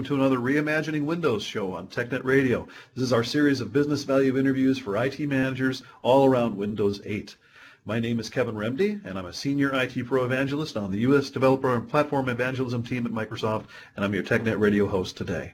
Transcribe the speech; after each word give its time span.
Welcome 0.00 0.16
to 0.16 0.24
another 0.24 0.38
Reimagining 0.38 1.04
Windows 1.04 1.42
show 1.42 1.74
on 1.74 1.86
TechNet 1.88 2.24
Radio. 2.24 2.66
This 2.94 3.04
is 3.04 3.12
our 3.12 3.22
series 3.22 3.60
of 3.60 3.70
business 3.70 4.04
value 4.04 4.38
interviews 4.38 4.78
for 4.78 4.96
IT 4.96 5.20
managers 5.20 5.82
all 6.00 6.24
around 6.24 6.56
Windows 6.56 7.02
8. 7.04 7.36
My 7.84 8.00
name 8.00 8.18
is 8.18 8.30
Kevin 8.30 8.54
Remde, 8.54 9.02
and 9.04 9.18
I'm 9.18 9.26
a 9.26 9.32
senior 9.34 9.74
IT 9.74 10.06
pro 10.06 10.24
evangelist 10.24 10.78
on 10.78 10.90
the 10.90 11.00
U.S. 11.00 11.28
Developer 11.28 11.74
and 11.74 11.86
Platform 11.86 12.30
Evangelism 12.30 12.82
team 12.82 13.04
at 13.04 13.12
Microsoft, 13.12 13.66
and 13.94 14.02
I'm 14.02 14.14
your 14.14 14.22
TechNet 14.22 14.58
Radio 14.58 14.86
host 14.86 15.18
today. 15.18 15.52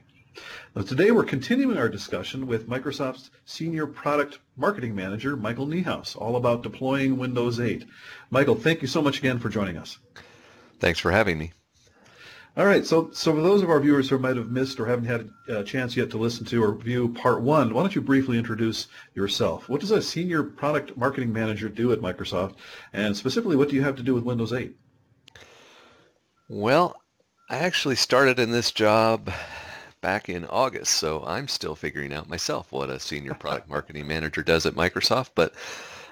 Now, 0.73 0.83
today 0.83 1.11
we're 1.11 1.25
continuing 1.25 1.77
our 1.77 1.89
discussion 1.89 2.47
with 2.47 2.69
Microsoft's 2.69 3.31
Senior 3.43 3.85
Product 3.85 4.39
Marketing 4.55 4.95
Manager, 4.95 5.35
Michael 5.35 5.67
Niehaus, 5.67 6.15
all 6.15 6.37
about 6.37 6.63
deploying 6.63 7.17
Windows 7.17 7.59
8. 7.59 7.85
Michael, 8.29 8.55
thank 8.55 8.81
you 8.81 8.87
so 8.87 9.01
much 9.01 9.19
again 9.19 9.39
for 9.39 9.49
joining 9.49 9.75
us. 9.75 9.99
Thanks 10.79 10.99
for 10.99 11.11
having 11.11 11.37
me. 11.37 11.51
All 12.57 12.65
right, 12.65 12.83
so 12.87 13.11
so 13.13 13.35
for 13.35 13.41
those 13.41 13.61
of 13.61 13.69
our 13.69 13.79
viewers 13.79 14.09
who 14.09 14.17
might 14.17 14.35
have 14.35 14.49
missed 14.49 14.79
or 14.79 14.87
haven't 14.87 15.05
had 15.05 15.29
a 15.47 15.63
chance 15.63 15.95
yet 15.95 16.09
to 16.09 16.17
listen 16.17 16.43
to 16.45 16.63
or 16.63 16.73
view 16.73 17.09
part 17.09 17.41
one, 17.41 17.71
why 17.71 17.83
don't 17.83 17.93
you 17.93 18.01
briefly 18.01 18.35
introduce 18.35 18.87
yourself? 19.13 19.69
What 19.69 19.79
does 19.79 19.91
a 19.91 20.01
senior 20.01 20.41
product 20.41 20.97
marketing 20.97 21.31
manager 21.31 21.69
do 21.69 21.91
at 21.91 21.99
Microsoft, 21.99 22.55
and 22.93 23.15
specifically, 23.15 23.55
what 23.55 23.69
do 23.69 23.75
you 23.75 23.83
have 23.83 23.95
to 23.97 24.03
do 24.03 24.15
with 24.15 24.23
Windows 24.23 24.53
8? 24.53 24.75
Well, 26.49 26.99
I 27.47 27.57
actually 27.57 27.95
started 27.95 28.39
in 28.39 28.49
this 28.49 28.71
job 28.71 29.31
back 30.01 30.27
in 30.27 30.43
August, 30.45 30.93
so 30.93 31.23
I'm 31.27 31.47
still 31.47 31.75
figuring 31.75 32.11
out 32.11 32.27
myself 32.27 32.71
what 32.71 32.89
a 32.89 32.99
senior 32.99 33.33
product 33.39 33.69
marketing 33.69 34.07
manager 34.07 34.41
does 34.41 34.65
at 34.65 34.73
Microsoft, 34.73 35.29
but. 35.35 35.53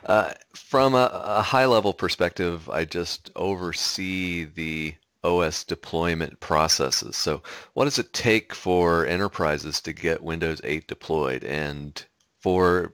Uh, 0.05 0.31
from 0.53 0.93
a, 0.93 1.09
a 1.11 1.41
high-level 1.41 1.91
perspective, 1.91 2.69
I 2.69 2.85
just 2.85 3.31
oversee 3.35 4.43
the 4.43 4.93
OS 5.25 5.63
deployment 5.63 6.39
processes. 6.39 7.17
So 7.17 7.41
what 7.73 7.85
does 7.85 7.99
it 7.99 8.13
take 8.13 8.53
for 8.53 9.05
enterprises 9.05 9.81
to 9.81 9.93
get 9.93 10.23
Windows 10.23 10.61
8 10.63 10.87
deployed? 10.87 11.43
And 11.43 12.03
for 12.39 12.93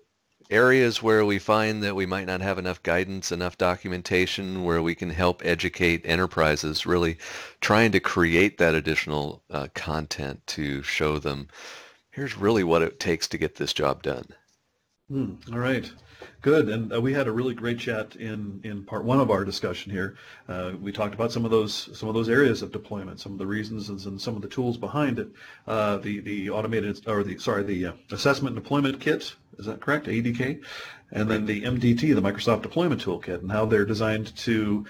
areas 0.52 1.02
where 1.02 1.26
we 1.26 1.40
find 1.40 1.82
that 1.82 1.96
we 1.96 2.06
might 2.06 2.28
not 2.28 2.42
have 2.42 2.60
enough 2.60 2.84
guidance, 2.84 3.32
enough 3.32 3.58
documentation, 3.58 4.64
where 4.64 4.82
we 4.82 4.94
can 4.94 5.10
help 5.10 5.42
educate 5.46 6.06
enterprises, 6.06 6.86
really 6.86 7.18
trying 7.62 7.92
to 7.92 8.00
create 8.00 8.58
that 8.58 8.76
additional 8.76 9.44
uh, 9.50 9.68
content 9.74 10.46
to 10.48 10.84
show 10.84 11.18
them, 11.18 11.48
here's 12.12 12.38
really 12.38 12.64
what 12.64 12.82
it 12.82 13.00
takes 13.00 13.28
to 13.30 13.38
get 13.38 13.56
this 13.56 13.74
job 13.74 14.04
done. 14.04 14.26
Hmm. 15.10 15.34
All 15.52 15.60
right. 15.60 15.92
Good, 16.42 16.70
and 16.70 16.94
uh, 16.94 17.02
we 17.02 17.14
had 17.14 17.28
a 17.28 17.32
really 17.32 17.54
great 17.54 17.80
chat 17.80 18.16
in, 18.16 18.60
in 18.64 18.84
part 18.84 19.04
one 19.04 19.20
of 19.20 19.30
our 19.30 19.46
discussion 19.46 19.92
here. 19.92 20.16
Uh, 20.48 20.74
we 20.80 20.92
talked 20.92 21.14
about 21.14 21.32
some 21.32 21.46
of 21.46 21.52
those 21.52 21.90
some 21.98 22.10
of 22.10 22.16
those 22.16 22.30
areas 22.30 22.62
of 22.62 22.72
deployment, 22.72 23.20
some 23.20 23.32
of 23.32 23.38
the 23.38 23.46
reasons 23.46 23.90
and, 23.90 24.04
and 24.06 24.22
some 24.22 24.36
of 24.36 24.42
the 24.42 24.48
tools 24.48 24.78
behind 24.78 25.20
it. 25.20 25.30
Uh, 25.68 25.98
the 25.98 26.20
the 26.20 26.50
automated 26.50 27.08
or 27.08 27.24
the 27.24 27.38
sorry 27.38 27.64
the 27.64 27.88
uh, 27.88 27.94
assessment 28.12 28.56
deployment 28.56 29.00
kit 29.00 29.34
is 29.58 29.66
that 29.66 29.80
correct? 29.82 30.08
ADK, 30.08 30.62
and 31.12 31.30
then 31.30 31.46
the 31.46 31.62
MDT, 31.62 32.16
the 32.16 32.22
Microsoft 32.22 32.64
Deployment 32.64 33.04
Toolkit, 33.04 33.42
and 33.42 33.52
how 33.52 33.66
they're 33.66 33.86
designed 33.86 34.36
to 34.38 34.86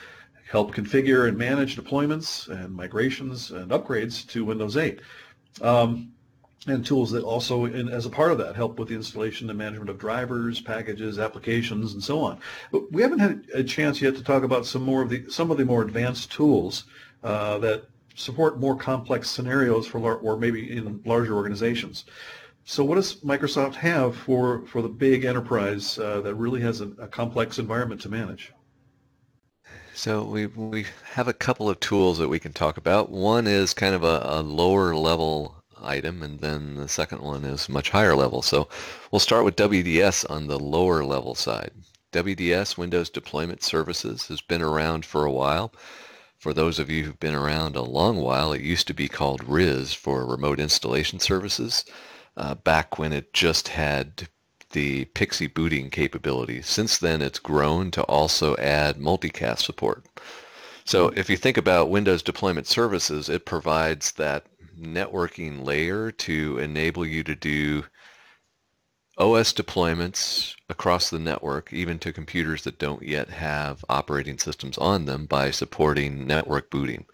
help 0.49 0.73
configure 0.73 1.27
and 1.27 1.37
manage 1.37 1.75
deployments 1.75 2.47
and 2.49 2.73
migrations 2.73 3.51
and 3.51 3.71
upgrades 3.71 4.27
to 4.29 4.45
Windows 4.45 4.77
8. 4.77 4.99
Um, 5.61 6.13
and 6.67 6.85
tools 6.85 7.09
that 7.11 7.23
also, 7.23 7.65
as 7.65 8.05
a 8.05 8.09
part 8.09 8.31
of 8.31 8.37
that, 8.37 8.55
help 8.55 8.77
with 8.77 8.87
the 8.87 8.95
installation 8.95 9.49
and 9.49 9.57
management 9.57 9.89
of 9.89 9.97
drivers, 9.97 10.61
packages, 10.61 11.17
applications, 11.17 11.93
and 11.93 12.03
so 12.03 12.19
on. 12.19 12.39
But 12.71 12.91
we 12.91 13.01
haven't 13.01 13.19
had 13.19 13.45
a 13.53 13.63
chance 13.63 14.01
yet 14.01 14.15
to 14.17 14.23
talk 14.23 14.43
about 14.43 14.67
some 14.67 14.83
more 14.83 15.01
of 15.01 15.09
the 15.09 15.27
some 15.29 15.49
of 15.49 15.57
the 15.57 15.65
more 15.65 15.81
advanced 15.81 16.31
tools 16.31 16.83
uh, 17.23 17.57
that 17.59 17.85
support 18.15 18.59
more 18.59 18.75
complex 18.75 19.29
scenarios 19.29 19.87
for 19.87 19.99
lar- 19.99 20.17
or 20.17 20.37
maybe 20.37 20.77
in 20.77 21.01
larger 21.03 21.35
organizations. 21.35 22.05
So, 22.63 22.83
what 22.83 22.95
does 22.95 23.15
Microsoft 23.21 23.75
have 23.75 24.15
for 24.15 24.63
for 24.67 24.83
the 24.83 24.89
big 24.89 25.25
enterprise 25.25 25.97
uh, 25.97 26.21
that 26.21 26.35
really 26.35 26.61
has 26.61 26.81
a, 26.81 26.89
a 26.99 27.07
complex 27.07 27.57
environment 27.57 28.01
to 28.01 28.09
manage? 28.09 28.53
So 29.95 30.23
we 30.23 30.45
we 30.45 30.85
have 31.13 31.27
a 31.27 31.33
couple 31.33 31.69
of 31.69 31.79
tools 31.79 32.19
that 32.19 32.29
we 32.29 32.39
can 32.39 32.53
talk 32.53 32.77
about. 32.77 33.09
One 33.09 33.47
is 33.47 33.73
kind 33.73 33.95
of 33.95 34.03
a, 34.03 34.21
a 34.23 34.41
lower 34.41 34.95
level 34.95 35.60
item, 35.83 36.23
and 36.23 36.39
then 36.39 36.75
the 36.75 36.87
second 36.87 37.21
one 37.21 37.43
is 37.43 37.69
much 37.69 37.89
higher 37.89 38.15
level. 38.15 38.41
So 38.41 38.67
we'll 39.11 39.19
start 39.19 39.45
with 39.45 39.55
WDS 39.55 40.29
on 40.29 40.47
the 40.47 40.59
lower 40.59 41.03
level 41.03 41.35
side. 41.35 41.71
WDS, 42.11 42.77
Windows 42.77 43.09
Deployment 43.09 43.63
Services, 43.63 44.27
has 44.27 44.41
been 44.41 44.61
around 44.61 45.05
for 45.05 45.25
a 45.25 45.31
while. 45.31 45.73
For 46.37 46.53
those 46.53 46.79
of 46.79 46.89
you 46.89 47.03
who've 47.03 47.19
been 47.19 47.35
around 47.35 47.75
a 47.75 47.83
long 47.83 48.17
while, 48.17 48.51
it 48.51 48.61
used 48.61 48.87
to 48.87 48.93
be 48.93 49.07
called 49.07 49.43
RIS 49.43 49.93
for 49.93 50.25
Remote 50.25 50.59
Installation 50.59 51.19
Services, 51.19 51.85
uh, 52.35 52.55
back 52.55 52.97
when 52.97 53.13
it 53.13 53.33
just 53.33 53.69
had 53.69 54.27
the 54.71 55.05
PXE 55.05 55.53
booting 55.53 55.89
capability. 55.89 56.61
Since 56.61 56.97
then, 56.97 57.21
it's 57.21 57.39
grown 57.39 57.91
to 57.91 58.03
also 58.03 58.55
add 58.57 58.97
multicast 58.97 59.59
support. 59.59 60.05
So 60.83 61.09
if 61.09 61.29
you 61.29 61.37
think 61.37 61.57
about 61.57 61.89
Windows 61.89 62.23
Deployment 62.23 62.67
Services, 62.67 63.29
it 63.29 63.45
provides 63.45 64.13
that 64.13 64.45
networking 64.81 65.63
layer 65.63 66.11
to 66.11 66.57
enable 66.57 67.05
you 67.05 67.23
to 67.23 67.35
do 67.35 67.83
OS 69.17 69.53
deployments 69.53 70.55
across 70.69 71.09
the 71.09 71.19
network, 71.19 71.71
even 71.71 71.99
to 71.99 72.13
computers 72.13 72.63
that 72.63 72.79
don't 72.79 73.03
yet 73.03 73.29
have 73.29 73.85
operating 73.89 74.39
systems 74.39 74.77
on 74.77 75.05
them 75.05 75.25
by 75.25 75.51
supporting 75.51 76.25
network 76.25 76.71
booting. 76.71 77.05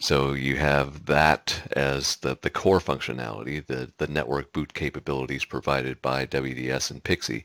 So 0.00 0.32
you 0.32 0.56
have 0.56 1.06
that 1.06 1.62
as 1.72 2.16
the, 2.16 2.36
the 2.40 2.50
core 2.50 2.80
functionality, 2.80 3.64
the, 3.64 3.92
the 3.98 4.06
network 4.06 4.52
boot 4.52 4.74
capabilities 4.74 5.44
provided 5.44 6.00
by 6.02 6.26
WDS 6.26 6.90
and 6.90 7.02
PXE. 7.02 7.44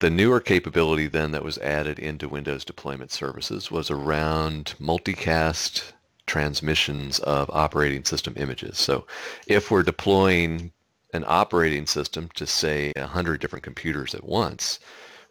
The 0.00 0.10
newer 0.10 0.40
capability 0.40 1.08
then 1.08 1.32
that 1.32 1.44
was 1.44 1.58
added 1.58 1.98
into 1.98 2.28
Windows 2.28 2.64
Deployment 2.64 3.10
Services 3.10 3.70
was 3.70 3.90
around 3.90 4.74
multicast 4.80 5.92
transmissions 6.28 7.18
of 7.20 7.50
operating 7.50 8.04
system 8.04 8.34
images. 8.36 8.78
So 8.78 9.06
if 9.46 9.70
we're 9.70 9.82
deploying 9.82 10.72
an 11.12 11.24
operating 11.26 11.86
system 11.86 12.28
to 12.34 12.46
say 12.46 12.92
100 12.96 13.40
different 13.40 13.64
computers 13.64 14.14
at 14.14 14.24
once, 14.24 14.78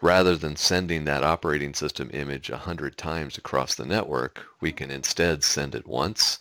rather 0.02 0.36
than 0.36 0.56
sending 0.56 1.06
that 1.06 1.24
operating 1.24 1.74
system 1.74 2.10
image 2.14 2.50
100 2.50 2.98
times 2.98 3.38
across 3.38 3.76
the 3.76 3.86
network, 3.86 4.46
we 4.60 4.72
can 4.72 4.92
instead 4.92 5.44
send 5.44 5.76
it 5.76 5.88
once 5.88 6.40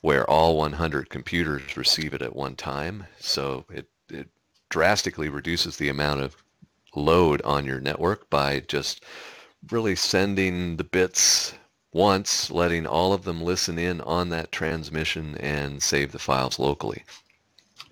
where 0.00 0.28
all 0.28 0.56
100 0.56 1.10
computers 1.10 1.76
receive 1.76 2.14
it 2.14 2.22
at 2.22 2.34
one 2.34 2.56
time. 2.56 3.06
So 3.18 3.66
it, 3.70 3.88
it 4.08 4.28
drastically 4.70 5.28
reduces 5.28 5.76
the 5.76 5.90
amount 5.90 6.22
of 6.22 6.42
load 6.94 7.42
on 7.42 7.66
your 7.66 7.80
network 7.80 8.30
by 8.30 8.60
just 8.60 9.04
really 9.70 9.94
sending 9.94 10.76
the 10.76 10.84
bits 10.84 11.52
once, 11.92 12.50
letting 12.50 12.86
all 12.86 13.12
of 13.12 13.24
them 13.24 13.42
listen 13.42 13.78
in 13.78 14.00
on 14.02 14.28
that 14.30 14.52
transmission 14.52 15.36
and 15.38 15.82
save 15.82 16.12
the 16.12 16.18
files 16.18 16.58
locally. 16.58 17.04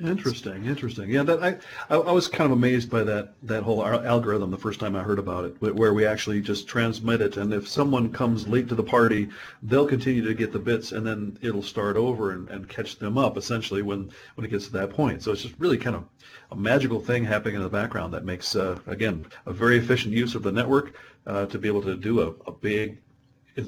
Interesting, 0.00 0.64
interesting. 0.66 1.10
Yeah, 1.10 1.24
that 1.24 1.42
I, 1.42 1.56
I, 1.90 1.98
I 1.98 2.12
was 2.12 2.28
kind 2.28 2.52
of 2.52 2.56
amazed 2.56 2.88
by 2.88 3.02
that 3.02 3.34
that 3.42 3.64
whole 3.64 3.84
algorithm 3.84 4.52
the 4.52 4.56
first 4.56 4.78
time 4.78 4.94
I 4.94 5.02
heard 5.02 5.18
about 5.18 5.44
it, 5.44 5.60
where 5.60 5.92
we 5.92 6.06
actually 6.06 6.40
just 6.40 6.68
transmit 6.68 7.20
it, 7.20 7.36
and 7.36 7.52
if 7.52 7.66
someone 7.66 8.12
comes 8.12 8.46
late 8.46 8.68
to 8.68 8.76
the 8.76 8.82
party, 8.84 9.28
they'll 9.64 9.88
continue 9.88 10.24
to 10.24 10.34
get 10.34 10.52
the 10.52 10.58
bits, 10.60 10.92
and 10.92 11.04
then 11.04 11.36
it'll 11.42 11.64
start 11.64 11.96
over 11.96 12.30
and, 12.30 12.48
and 12.48 12.68
catch 12.68 13.00
them 13.00 13.18
up 13.18 13.36
essentially 13.36 13.82
when 13.82 14.08
when 14.36 14.44
it 14.44 14.50
gets 14.50 14.66
to 14.66 14.72
that 14.74 14.90
point. 14.90 15.24
So 15.24 15.32
it's 15.32 15.42
just 15.42 15.58
really 15.58 15.78
kind 15.78 15.96
of 15.96 16.04
a 16.52 16.56
magical 16.56 17.00
thing 17.00 17.24
happening 17.24 17.56
in 17.56 17.62
the 17.62 17.68
background 17.68 18.14
that 18.14 18.24
makes 18.24 18.54
uh, 18.54 18.78
again 18.86 19.26
a 19.46 19.52
very 19.52 19.78
efficient 19.78 20.14
use 20.14 20.36
of 20.36 20.44
the 20.44 20.52
network 20.52 20.94
uh, 21.26 21.46
to 21.46 21.58
be 21.58 21.66
able 21.66 21.82
to 21.82 21.96
do 21.96 22.20
a, 22.20 22.28
a 22.48 22.52
big 22.52 22.98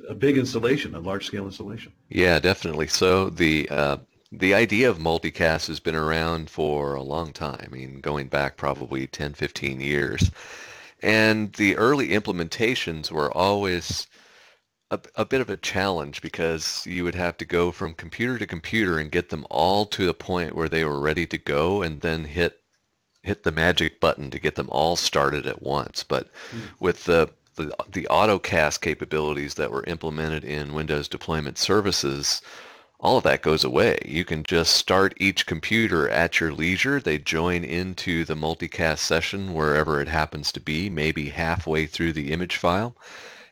a 0.08 0.14
big 0.14 0.38
installation, 0.38 0.94
a 0.94 1.00
large 1.00 1.26
scale 1.26 1.44
installation. 1.44 1.92
Yeah, 2.08 2.38
definitely. 2.38 2.86
So 2.86 3.30
the 3.30 3.68
uh, 3.68 3.96
the 4.32 4.54
idea 4.54 4.88
of 4.88 4.98
multicast 4.98 5.66
has 5.66 5.80
been 5.80 5.96
around 5.96 6.50
for 6.50 6.94
a 6.94 7.02
long 7.02 7.32
time. 7.32 7.60
I 7.64 7.68
mean, 7.68 8.00
going 8.00 8.28
back 8.28 8.56
probably 8.56 9.06
10, 9.06 9.34
15 9.34 9.80
years. 9.80 10.30
And 11.02 11.52
the 11.54 11.76
early 11.76 12.10
implementations 12.10 13.10
were 13.10 13.36
always 13.36 14.06
a, 14.90 15.00
a 15.16 15.24
bit 15.24 15.40
of 15.40 15.50
a 15.50 15.56
challenge 15.56 16.20
because 16.20 16.86
you 16.86 17.04
would 17.04 17.14
have 17.14 17.36
to 17.38 17.44
go 17.44 17.72
from 17.72 17.94
computer 17.94 18.38
to 18.38 18.46
computer 18.46 18.98
and 18.98 19.10
get 19.10 19.30
them 19.30 19.46
all 19.50 19.86
to 19.86 20.06
the 20.06 20.14
point 20.14 20.54
where 20.54 20.68
they 20.68 20.84
were 20.84 21.00
ready 21.00 21.26
to 21.26 21.38
go 21.38 21.82
and 21.82 22.00
then 22.00 22.24
hit 22.24 22.56
hit 23.22 23.42
the 23.42 23.52
magic 23.52 24.00
button 24.00 24.30
to 24.30 24.38
get 24.38 24.54
them 24.54 24.68
all 24.70 24.96
started 24.96 25.46
at 25.46 25.60
once. 25.60 26.02
But 26.02 26.28
mm. 26.52 26.60
with 26.78 27.04
the 27.04 27.28
the, 27.64 27.74
the 27.90 28.06
autocast 28.10 28.80
capabilities 28.80 29.54
that 29.54 29.70
were 29.70 29.84
implemented 29.84 30.44
in 30.44 30.74
Windows 30.74 31.08
Deployment 31.08 31.58
Services, 31.58 32.42
all 32.98 33.16
of 33.16 33.24
that 33.24 33.42
goes 33.42 33.64
away. 33.64 33.98
You 34.04 34.24
can 34.24 34.42
just 34.42 34.74
start 34.74 35.14
each 35.18 35.46
computer 35.46 36.08
at 36.08 36.40
your 36.40 36.52
leisure. 36.52 37.00
They 37.00 37.18
join 37.18 37.64
into 37.64 38.24
the 38.24 38.34
multicast 38.34 38.98
session 38.98 39.54
wherever 39.54 40.00
it 40.00 40.08
happens 40.08 40.52
to 40.52 40.60
be, 40.60 40.90
maybe 40.90 41.30
halfway 41.30 41.86
through 41.86 42.12
the 42.12 42.32
image 42.32 42.56
file. 42.56 42.94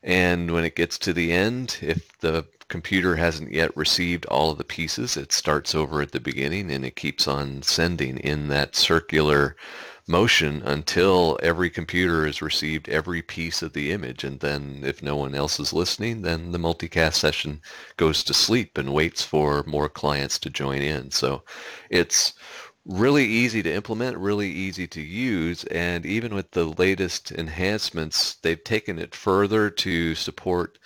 And 0.03 0.51
when 0.53 0.65
it 0.65 0.77
gets 0.77 0.99
to 0.99 1.13
the 1.13 1.33
end, 1.33 1.79
if 1.81 2.19
the 2.19 2.45
computer 2.69 3.17
hasn't 3.17 3.53
yet 3.53 3.77
received 3.77 4.27
all 4.27 4.51
of 4.51 4.59
the 4.59 4.65
pieces, 4.65 5.17
it 5.17 5.33
starts 5.33 5.75
over 5.75 6.03
at 6.03 6.13
the 6.13 6.21
beginning 6.21 6.71
and 6.71 6.85
it 6.85 6.97
keeps 6.97 7.27
on 7.27 7.63
sending 7.63 8.19
in 8.19 8.49
that 8.49 8.77
circular 8.77 9.57
motion 10.09 10.63
until 10.65 11.39
every 11.43 11.71
computer 11.71 12.27
has 12.27 12.41
received 12.43 12.89
every 12.89 13.23
piece 13.23 13.63
of 13.63 13.73
the 13.73 13.93
image. 13.93 14.25
And 14.25 14.41
then 14.41 14.81
if 14.85 15.03
no 15.03 15.17
one 15.17 15.35
else 15.35 15.61
is 15.61 15.73
listening, 15.73 16.23
then 16.23 16.53
the 16.53 16.59
multicast 16.59 17.15
session 17.15 17.61
goes 17.97 18.25
to 18.25 18.35
sleep 18.35 18.79
and 18.79 18.93
waits 18.95 19.23
for 19.23 19.63
more 19.67 19.89
clients 19.89 20.39
to 20.41 20.51
join 20.51 20.83
in. 20.83 21.11
So 21.11 21.43
it's 21.91 22.33
really 22.89 23.27
easy 23.27 23.63
to 23.63 23.73
implement, 23.73 24.17
really 24.17 24.51
easy 24.51 24.87
to 24.87 25.01
use, 25.01 25.65
and 25.65 26.07
even 26.07 26.35
with 26.35 26.51
the 26.53 26.65
latest 26.65 27.31
enhancements, 27.33 28.37
they've 28.37 28.65
taken 28.65 28.99
it 28.99 29.15
further 29.15 29.69
to 29.69 30.15
support 30.15 30.79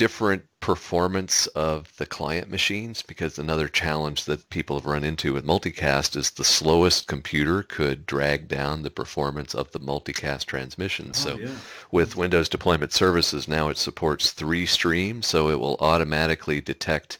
different 0.00 0.42
performance 0.60 1.46
of 1.48 1.94
the 1.98 2.06
client 2.06 2.50
machines 2.50 3.02
because 3.02 3.38
another 3.38 3.68
challenge 3.68 4.24
that 4.24 4.48
people 4.48 4.78
have 4.78 4.86
run 4.86 5.04
into 5.04 5.34
with 5.34 5.44
multicast 5.44 6.16
is 6.16 6.30
the 6.30 6.42
slowest 6.42 7.06
computer 7.06 7.62
could 7.62 8.06
drag 8.06 8.48
down 8.48 8.80
the 8.80 8.90
performance 8.90 9.54
of 9.54 9.70
the 9.72 9.78
multicast 9.78 10.46
transmission. 10.46 11.08
Oh, 11.10 11.12
so 11.12 11.36
yeah. 11.36 11.50
with 11.92 12.16
Windows 12.16 12.48
Deployment 12.48 12.94
Services 12.94 13.46
now 13.46 13.68
it 13.68 13.76
supports 13.76 14.30
three 14.30 14.64
streams 14.64 15.26
so 15.26 15.50
it 15.50 15.60
will 15.60 15.76
automatically 15.80 16.62
detect 16.62 17.18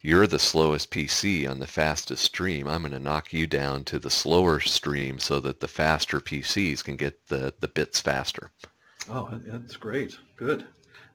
you're 0.00 0.28
the 0.28 0.38
slowest 0.38 0.92
PC 0.92 1.50
on 1.50 1.58
the 1.58 1.66
fastest 1.66 2.22
stream. 2.22 2.68
I'm 2.68 2.82
going 2.82 2.92
to 2.92 3.00
knock 3.00 3.32
you 3.32 3.48
down 3.48 3.82
to 3.86 3.98
the 3.98 4.08
slower 4.08 4.60
stream 4.60 5.18
so 5.18 5.40
that 5.40 5.58
the 5.58 5.66
faster 5.66 6.20
PCs 6.20 6.84
can 6.84 6.94
get 6.94 7.26
the, 7.26 7.52
the 7.58 7.66
bits 7.66 8.00
faster. 8.00 8.52
Oh, 9.08 9.28
that's 9.44 9.76
great. 9.76 10.16
Good. 10.36 10.64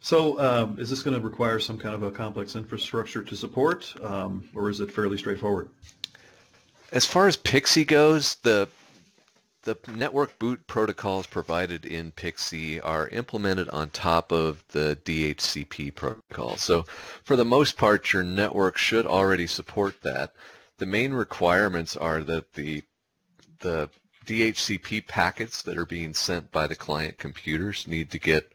So 0.06 0.40
um, 0.40 0.78
is 0.78 0.92
this 0.92 1.02
going 1.02 1.20
to 1.20 1.20
require 1.20 1.60
some 1.60 1.80
kind 1.80 1.96
of 1.96 2.04
a 2.04 2.12
complex 2.12 2.56
infrastructure 2.56 3.24
to 3.24 3.36
support, 3.36 3.92
um, 4.04 4.48
or 4.54 4.70
is 4.70 4.80
it 4.80 4.92
fairly 4.92 5.18
straightforward? 5.18 5.68
As 6.92 7.08
far 7.08 7.28
as 7.28 7.36
PXE 7.36 7.88
goes, 7.88 8.36
the 8.44 8.70
the 9.64 9.76
network 9.96 10.38
boot 10.38 10.68
protocols 10.68 11.26
provided 11.26 11.88
in 11.88 12.12
PXE 12.12 12.82
are 12.84 13.08
implemented 13.08 13.68
on 13.70 13.90
top 13.90 14.32
of 14.32 14.64
the 14.68 14.96
DHCP 15.06 15.96
protocol. 15.96 16.56
So 16.58 16.84
for 17.24 17.36
the 17.36 17.44
most 17.44 17.76
part, 17.76 18.14
your 18.14 18.22
network 18.22 18.78
should 18.78 19.08
already 19.08 19.48
support 19.48 20.04
that. 20.04 20.34
The 20.78 20.86
main 20.86 21.14
requirements 21.14 21.98
are 21.98 22.22
that 22.26 22.54
the 22.54 22.84
the 23.62 23.90
DHCP 24.28 25.08
packets 25.08 25.64
that 25.64 25.80
are 25.80 25.86
being 25.88 26.14
sent 26.14 26.52
by 26.52 26.68
the 26.68 26.76
client 26.76 27.18
computers 27.18 27.88
need 27.88 28.12
to 28.12 28.20
get 28.20 28.54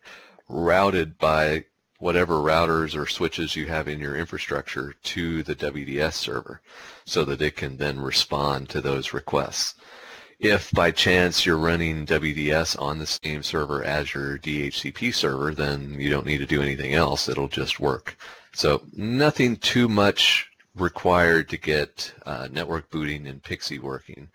routed 0.50 1.18
by 1.18 1.64
whatever 1.98 2.36
routers 2.36 2.96
or 2.96 3.06
switches 3.06 3.54
you 3.54 3.66
have 3.66 3.86
in 3.86 4.00
your 4.00 4.16
infrastructure 4.16 4.94
to 5.02 5.42
the 5.42 5.54
WDS 5.54 6.14
server 6.14 6.60
so 7.04 7.24
that 7.24 7.42
it 7.42 7.56
can 7.56 7.76
then 7.76 8.00
respond 8.00 8.68
to 8.68 8.80
those 8.80 9.12
requests. 9.12 9.74
If 10.38 10.70
by 10.72 10.90
chance 10.90 11.44
you're 11.44 11.58
running 11.58 12.06
WDS 12.06 12.80
on 12.80 12.98
the 12.98 13.06
same 13.06 13.42
server 13.42 13.84
as 13.84 14.14
your 14.14 14.38
DHCP 14.38 15.14
server, 15.14 15.54
then 15.54 16.00
you 16.00 16.08
don't 16.08 16.24
need 16.24 16.38
to 16.38 16.46
do 16.46 16.62
anything 16.62 16.94
else. 16.94 17.28
It'll 17.28 17.48
just 17.48 17.78
work. 17.78 18.16
So 18.54 18.82
nothing 18.94 19.56
too 19.56 19.86
much 19.86 20.50
required 20.74 21.50
to 21.50 21.58
get 21.58 22.14
uh, 22.24 22.48
network 22.50 22.90
booting 22.90 23.26
and 23.26 23.42
PXE 23.42 23.80
working. 23.80 24.30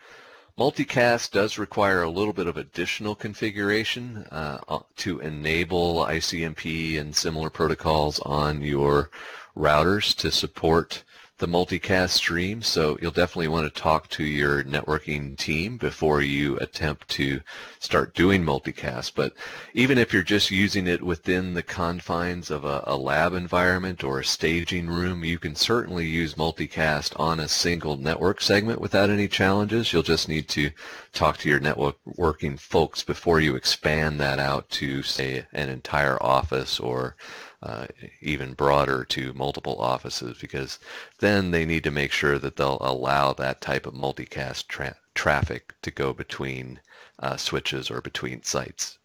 Multicast 0.58 1.32
does 1.32 1.58
require 1.58 2.02
a 2.02 2.10
little 2.10 2.32
bit 2.32 2.48
of 2.48 2.56
additional 2.56 3.14
configuration 3.14 4.26
uh, 4.32 4.80
to 4.96 5.20
enable 5.20 6.06
IGMP 6.06 6.98
and 6.98 7.14
similar 7.14 7.50
protocols 7.50 8.20
on 8.22 8.62
your 8.62 9.10
routers 9.58 10.16
to 10.16 10.32
support 10.32 11.04
the 11.38 11.48
multicast 11.48 12.12
stream. 12.12 12.62
So 12.62 12.98
you'll 13.02 13.12
definitely 13.12 13.50
want 13.50 13.74
to 13.74 13.82
talk 13.82 14.08
to 14.12 14.24
your 14.24 14.64
networking 14.64 15.38
team 15.38 15.78
before 15.78 16.22
you 16.22 16.58
attempt 16.60 17.10
to 17.10 17.42
start 17.80 18.14
doing 18.16 18.44
multicast. 18.44 19.14
But 19.16 19.34
even 19.74 19.98
if 19.98 20.14
you're 20.14 20.24
just 20.24 20.50
using 20.50 20.88
it 20.88 21.04
within 21.04 21.54
the 21.54 21.64
confines 21.64 22.50
of 22.50 22.64
a, 22.64 22.84
a 22.88 22.96
lab 22.96 23.34
environment 23.34 24.04
or 24.04 24.20
a 24.20 24.26
staging 24.26 24.88
room, 24.88 25.26
you 25.26 25.38
can 25.38 25.56
certainly 25.56 26.06
use 26.06 26.36
multicast 26.36 27.20
on 27.20 27.42
a 27.42 27.50
single 27.50 27.98
network 27.98 28.40
segment 28.40 28.80
without 28.80 29.10
any 29.10 29.28
challenges. 29.28 29.92
You'll 29.92 30.04
just 30.04 30.30
need 30.30 30.48
to 30.50 30.72
talk 31.12 31.38
to 31.40 31.50
your 31.50 31.60
networking 31.60 32.58
folks 32.58 33.04
before 33.04 33.42
you 33.42 33.56
expand 33.56 34.22
that 34.22 34.40
out 34.40 34.70
to, 34.70 35.04
say, 35.04 35.46
an 35.52 35.68
entire 35.68 36.22
office 36.24 36.80
or 36.80 37.18
uh, 37.66 37.88
even 38.22 38.54
broader 38.54 39.04
to 39.04 39.34
multiple 39.34 39.76
offices 39.80 40.38
because 40.40 40.78
then 41.18 41.50
they 41.50 41.66
need 41.66 41.84
to 41.84 41.90
make 41.90 42.12
sure 42.12 42.38
that 42.38 42.58
they'll 42.58 42.78
allow 42.80 43.34
that 43.34 43.60
type 43.60 43.88
of 43.88 43.94
multicast 43.96 44.68
tra- 44.68 44.98
traffic 45.16 45.74
to 45.82 45.90
go 45.90 46.14
between 46.14 46.80
uh, 47.18 47.36
switches 47.36 47.90
or 47.90 48.02
between 48.02 48.44
sites. 48.44 49.00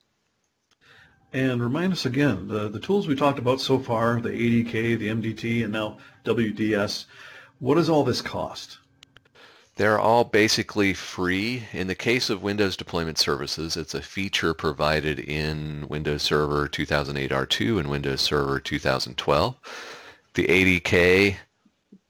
And 1.32 1.62
remind 1.62 1.92
us 1.94 2.04
again, 2.04 2.48
the, 2.48 2.68
the 2.68 2.80
tools 2.80 3.08
we 3.08 3.14
talked 3.14 3.38
about 3.38 3.60
so 3.60 3.78
far, 3.78 4.20
the 4.20 4.28
ADK, 4.28 4.98
the 4.98 5.08
MDT, 5.08 5.64
and 5.64 5.72
now 5.72 5.96
WDS, 6.24 7.06
what 7.60 7.76
does 7.76 7.88
all 7.88 8.04
this 8.04 8.20
cost? 8.20 8.78
They're 9.80 9.98
all 9.98 10.24
basically 10.24 10.92
free. 10.92 11.62
In 11.72 11.86
the 11.86 11.94
case 11.94 12.28
of 12.28 12.42
Windows 12.42 12.76
Deployment 12.76 13.16
Services, 13.16 13.78
it's 13.78 13.94
a 13.94 14.02
feature 14.02 14.52
provided 14.52 15.18
in 15.18 15.88
Windows 15.88 16.20
Server 16.20 16.68
2008 16.68 17.30
R2 17.30 17.80
and 17.80 17.88
Windows 17.88 18.20
Server 18.20 18.60
2012. 18.60 19.56
The 20.34 20.46
ADK 20.48 21.36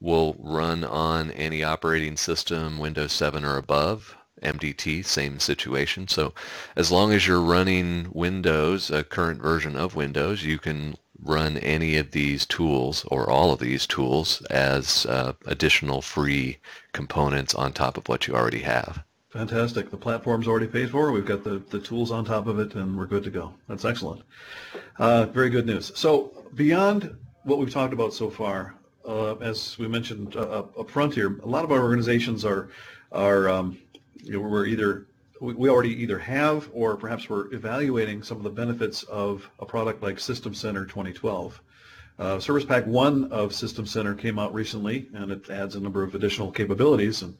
will 0.01 0.35
run 0.37 0.83
on 0.83 1.31
any 1.31 1.63
operating 1.63 2.17
system 2.17 2.77
Windows 2.77 3.13
7 3.13 3.45
or 3.45 3.55
above. 3.55 4.17
MDT, 4.43 5.05
same 5.05 5.39
situation. 5.39 6.09
So 6.09 6.33
as 6.75 6.91
long 6.91 7.13
as 7.13 7.25
you're 7.25 7.39
running 7.39 8.09
Windows, 8.11 8.91
a 8.91 9.01
current 9.05 9.41
version 9.41 9.77
of 9.77 9.95
Windows, 9.95 10.43
you 10.43 10.57
can 10.57 10.97
run 11.23 11.57
any 11.57 11.97
of 11.97 12.11
these 12.11 12.45
tools 12.45 13.05
or 13.09 13.29
all 13.29 13.51
of 13.51 13.59
these 13.59 13.85
tools 13.85 14.41
as 14.43 15.05
uh, 15.05 15.33
additional 15.45 16.01
free 16.01 16.57
components 16.93 17.53
on 17.53 17.73
top 17.73 17.97
of 17.97 18.07
what 18.07 18.27
you 18.27 18.35
already 18.35 18.61
have. 18.61 19.03
Fantastic. 19.29 19.91
The 19.91 19.97
platform's 19.97 20.47
already 20.47 20.67
paid 20.67 20.89
for. 20.91 21.11
We've 21.11 21.25
got 21.25 21.43
the, 21.43 21.61
the 21.69 21.79
tools 21.79 22.11
on 22.11 22.25
top 22.25 22.47
of 22.47 22.59
it, 22.59 22.75
and 22.75 22.97
we're 22.97 23.05
good 23.05 23.23
to 23.23 23.29
go. 23.29 23.53
That's 23.69 23.85
excellent. 23.85 24.23
Uh, 24.99 25.25
very 25.27 25.49
good 25.49 25.65
news. 25.65 25.91
So 25.95 26.45
beyond 26.55 27.15
what 27.43 27.57
we've 27.57 27.71
talked 27.71 27.93
about 27.93 28.13
so 28.13 28.29
far, 28.29 28.75
uh, 29.07 29.35
as 29.35 29.79
we 29.79 29.87
mentioned 29.87 30.35
uh, 30.35 30.63
up 30.77 30.89
front 30.89 31.13
here, 31.13 31.39
a 31.43 31.47
lot 31.47 31.63
of 31.63 31.71
our 31.71 31.81
organizations 31.81 32.43
are 32.43 32.69
are 33.13 33.49
um, 33.49 33.77
you 34.23 34.33
know, 34.33 34.39
we're 34.39 34.65
either 34.65 35.07
we 35.41 35.69
already 35.69 36.01
either 36.01 36.19
have 36.19 36.69
or 36.71 36.95
perhaps 36.95 37.27
we're 37.27 37.51
evaluating 37.51 38.21
some 38.21 38.37
of 38.37 38.43
the 38.43 38.49
benefits 38.49 39.01
of 39.03 39.49
a 39.59 39.65
product 39.65 40.03
like 40.03 40.19
System 40.19 40.53
Center 40.53 40.85
2012. 40.85 41.59
Uh, 42.19 42.39
Service 42.39 42.63
Pack 42.63 42.85
1 42.85 43.31
of 43.31 43.51
System 43.51 43.87
Center 43.87 44.13
came 44.13 44.37
out 44.37 44.53
recently, 44.53 45.07
and 45.15 45.31
it 45.31 45.49
adds 45.49 45.75
a 45.75 45.79
number 45.79 46.03
of 46.03 46.13
additional 46.13 46.51
capabilities. 46.51 47.23
And, 47.23 47.35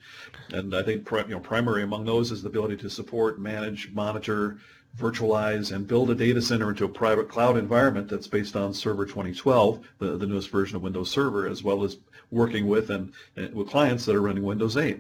and 0.52 0.76
I 0.76 0.82
think 0.82 1.08
you 1.12 1.28
know, 1.28 1.40
primary 1.40 1.84
among 1.84 2.06
those 2.06 2.32
is 2.32 2.42
the 2.42 2.50
ability 2.50 2.78
to 2.78 2.90
support, 2.90 3.40
manage, 3.40 3.92
monitor, 3.92 4.58
virtualize, 4.98 5.72
and 5.72 5.88
build 5.88 6.10
a 6.10 6.16
data 6.16 6.42
center 6.42 6.70
into 6.72 6.86
a 6.86 6.90
private 6.90 7.30
cloud 7.30 7.56
environment 7.56 8.10
that's 8.10 8.28
based 8.28 8.56
on 8.56 8.74
Server 8.74 9.06
2012, 9.06 9.80
the, 10.00 10.18
the 10.18 10.26
newest 10.26 10.50
version 10.50 10.76
of 10.76 10.82
Windows 10.82 11.12
Server, 11.12 11.48
as 11.48 11.62
well 11.62 11.84
as 11.84 11.98
working 12.32 12.68
with 12.68 12.90
and, 12.90 13.14
and 13.36 13.54
with 13.54 13.70
clients 13.70 14.06
that 14.06 14.16
are 14.16 14.22
running 14.22 14.44
Windows 14.44 14.76
8. 14.76 15.00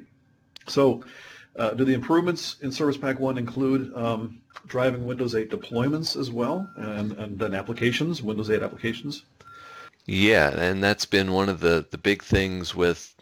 So 0.67 1.03
uh, 1.55 1.71
do 1.71 1.83
the 1.83 1.93
improvements 1.93 2.57
in 2.61 2.71
Service 2.71 2.97
Pack 2.97 3.19
1 3.19 3.37
include 3.37 3.93
um, 3.95 4.41
driving 4.67 5.05
Windows 5.05 5.35
8 5.35 5.49
deployments 5.49 6.17
as 6.17 6.31
well, 6.31 6.69
and, 6.77 7.11
and 7.13 7.37
then 7.37 7.53
applications, 7.53 8.21
Windows 8.21 8.49
8 8.49 8.63
applications? 8.63 9.23
Yeah, 10.05 10.49
and 10.49 10.83
that's 10.83 11.05
been 11.05 11.31
one 11.31 11.49
of 11.49 11.59
the, 11.59 11.85
the 11.91 11.97
big 11.97 12.23
things 12.23 12.73
with 12.73 13.15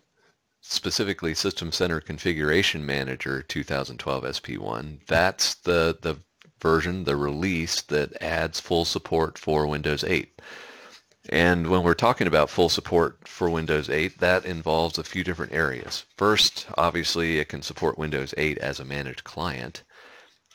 specifically 0.62 1.34
System 1.34 1.72
Center 1.72 2.00
Configuration 2.00 2.86
Manager 2.86 3.42
2012 3.42 4.24
SP1. 4.24 5.00
That's 5.08 5.56
the, 5.56 5.98
the 6.02 6.18
version, 6.62 7.06
the 7.06 7.16
release 7.16 7.82
that 7.84 8.22
adds 8.22 8.60
full 8.60 8.86
support 8.86 9.38
for 9.38 9.66
Windows 9.66 10.04
8. 10.04 10.42
And 11.32 11.68
when 11.68 11.84
we're 11.84 11.94
talking 11.94 12.26
about 12.26 12.50
full 12.50 12.70
support 12.70 13.28
for 13.28 13.52
Windows 13.52 13.88
8, 13.88 14.18
that 14.18 14.46
involves 14.46 14.98
a 14.98 15.04
few 15.04 15.24
different 15.24 15.54
areas. 15.54 16.06
First, 16.18 16.66
obviously, 16.76 17.38
it 17.38 17.50
can 17.50 17.62
support 17.62 18.00
Windows 18.00 18.34
8 18.36 18.58
as 18.58 18.80
a 18.80 18.86
managed 18.86 19.24
client, 19.24 19.84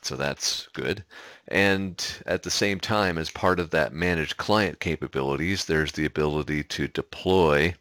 so 0.03 0.17
that's 0.17 0.67
good. 0.73 1.05
And 1.47 2.05
at 2.27 2.43
the 2.43 2.51
same 2.51 2.81
time, 2.81 3.19
as 3.19 3.31
part 3.31 3.61
of 3.61 3.71
that 3.71 3.93
managed 3.93 4.37
client 4.37 4.81
capabilities, 4.81 5.67
there's 5.67 5.93
the 5.93 6.07
ability 6.07 6.65
to 6.65 6.89
deploy 6.89 7.77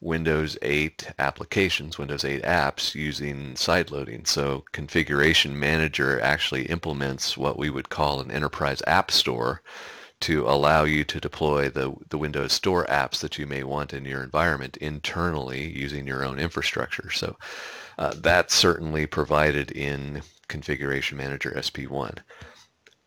Windows 0.00 0.58
8 0.60 1.12
applications, 1.20 1.98
Windows 1.98 2.24
8 2.24 2.42
apps 2.42 2.96
using 2.96 3.54
sideloading. 3.54 4.26
So 4.26 4.64
Configuration 4.72 5.58
Manager 5.58 6.20
actually 6.20 6.66
implements 6.66 7.38
what 7.38 7.58
we 7.58 7.70
would 7.70 7.90
call 7.90 8.20
an 8.20 8.32
enterprise 8.32 8.82
app 8.88 9.12
store 9.12 9.62
to 10.24 10.48
allow 10.48 10.84
you 10.84 11.04
to 11.04 11.20
deploy 11.20 11.68
the, 11.68 11.94
the 12.08 12.16
Windows 12.16 12.54
Store 12.54 12.86
apps 12.86 13.18
that 13.20 13.36
you 13.38 13.46
may 13.46 13.62
want 13.62 13.92
in 13.92 14.06
your 14.06 14.22
environment 14.22 14.78
internally 14.78 15.70
using 15.70 16.06
your 16.06 16.24
own 16.24 16.38
infrastructure. 16.38 17.10
So 17.10 17.36
uh, 17.98 18.14
that's 18.16 18.54
certainly 18.54 19.04
provided 19.04 19.70
in 19.72 20.22
Configuration 20.48 21.18
Manager 21.18 21.52
SP1. 21.54 22.20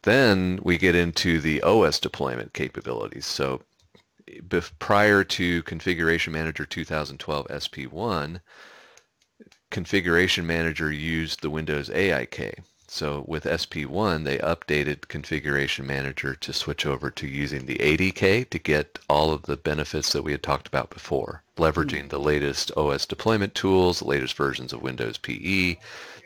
Then 0.04 0.60
we 0.62 0.78
get 0.78 0.94
into 0.94 1.42
the 1.42 1.64
OS 1.64 2.00
deployment 2.00 2.54
capabilities. 2.54 3.26
So 3.26 3.64
prior 4.78 5.24
to 5.24 5.64
Configuration 5.64 6.34
Manager 6.34 6.68
2012 6.68 7.48
SP1, 7.48 8.42
Configuration 9.72 10.46
Manager 10.46 10.92
used 10.92 11.42
the 11.42 11.50
Windows 11.50 11.90
AIK. 11.90 12.60
So 12.90 13.26
with 13.28 13.44
SP1, 13.44 14.24
they 14.24 14.38
updated 14.38 15.10
Configuration 15.10 15.86
Manager 15.86 16.36
to 16.36 16.54
switch 16.54 16.86
over 16.86 17.12
to 17.12 17.28
using 17.28 17.66
the 17.66 17.76
ADK 17.76 18.50
to 18.50 18.60
get 18.60 18.98
all 19.10 19.34
of 19.34 19.44
the 19.44 19.58
benefits 19.58 20.14
that 20.14 20.24
we 20.24 20.32
had 20.32 20.42
talked 20.42 20.68
about 20.68 20.90
before, 20.90 21.44
leveraging 21.58 22.00
mm-hmm. 22.00 22.08
the 22.08 22.20
latest 22.20 22.72
OS 22.78 23.06
deployment 23.06 23.54
tools, 23.56 24.00
the 24.00 24.08
latest 24.08 24.36
versions 24.36 24.72
of 24.72 24.82
Windows 24.82 25.18
PE, 25.18 25.78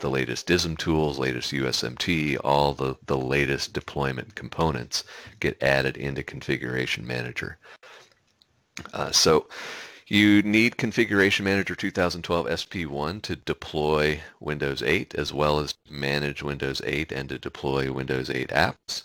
the 0.02 0.10
latest 0.10 0.46
DISM 0.46 0.78
tools, 0.78 1.18
latest 1.18 1.52
USMT, 1.52 2.38
all 2.44 2.74
the, 2.74 2.96
the 3.08 3.18
latest 3.18 3.74
deployment 3.74 4.36
components 4.36 5.04
get 5.40 5.62
added 5.64 5.98
into 5.98 6.22
Configuration 6.22 7.08
Manager. 7.08 7.58
Uh, 8.94 9.12
so 9.12 9.48
you 10.12 10.42
need 10.42 10.76
Configuration 10.76 11.46
Manager 11.46 11.74
2012 11.74 12.46
SP1 12.46 13.22
to 13.22 13.38
deploy 13.38 14.20
Windows 14.42 14.84
8 14.84 15.16
as 15.16 15.32
well 15.32 15.60
as 15.60 15.76
manage 15.90 16.44
Windows 16.44 16.82
8 16.84 17.14
and 17.14 17.30
to 17.30 17.40
deploy 17.40 17.90
Windows 17.94 18.30
8 18.30 18.50
apps. 18.50 19.04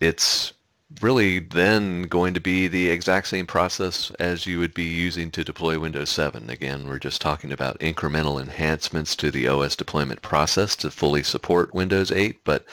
It's 0.00 0.52
really 1.00 1.38
then 1.38 2.02
going 2.02 2.34
to 2.34 2.40
be 2.40 2.68
the 2.68 2.88
exact 2.88 3.28
same 3.28 3.46
process 3.46 4.10
as 4.18 4.46
you 4.46 4.58
would 4.58 4.74
be 4.74 4.84
using 4.84 5.30
to 5.32 5.44
deploy 5.44 5.78
Windows 5.78 6.10
7. 6.10 6.48
Again, 6.50 6.86
we're 6.86 6.98
just 6.98 7.20
talking 7.20 7.52
about 7.52 7.78
incremental 7.80 8.40
enhancements 8.40 9.16
to 9.16 9.30
the 9.30 9.48
OS 9.48 9.76
deployment 9.76 10.22
process 10.22 10.76
to 10.76 10.90
fully 10.90 11.22
support 11.22 11.74
Windows 11.74 12.12
8, 12.12 12.44
but 12.44 12.64